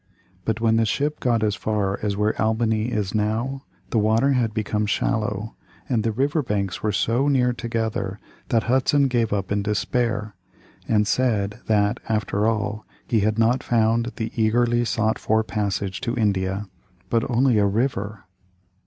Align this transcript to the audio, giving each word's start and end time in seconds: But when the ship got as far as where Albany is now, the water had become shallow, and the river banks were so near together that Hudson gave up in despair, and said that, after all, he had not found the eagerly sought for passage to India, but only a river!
But 0.45 0.59
when 0.59 0.77
the 0.77 0.85
ship 0.87 1.19
got 1.19 1.43
as 1.43 1.53
far 1.55 1.99
as 2.01 2.17
where 2.17 2.33
Albany 2.41 2.85
is 2.85 3.13
now, 3.13 3.61
the 3.91 3.99
water 3.99 4.31
had 4.31 4.51
become 4.51 4.87
shallow, 4.87 5.53
and 5.87 6.01
the 6.03 6.11
river 6.11 6.41
banks 6.41 6.81
were 6.81 6.91
so 6.91 7.27
near 7.27 7.53
together 7.53 8.19
that 8.49 8.63
Hudson 8.63 9.07
gave 9.07 9.31
up 9.31 9.51
in 9.51 9.61
despair, 9.61 10.33
and 10.87 11.05
said 11.07 11.59
that, 11.67 11.99
after 12.09 12.47
all, 12.47 12.83
he 13.05 13.19
had 13.19 13.37
not 13.37 13.61
found 13.61 14.13
the 14.15 14.31
eagerly 14.35 14.83
sought 14.85 15.19
for 15.19 15.43
passage 15.43 16.01
to 16.01 16.15
India, 16.17 16.67
but 17.11 17.29
only 17.29 17.59
a 17.59 17.67
river! 17.67 18.23